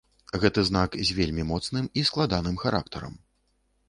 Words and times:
Гэты 0.43 0.61
знак 0.69 0.95
з 1.09 1.17
вельмі 1.19 1.45
моцным 1.49 1.89
і 2.01 2.05
складаным 2.11 2.57
характарам. 2.63 3.13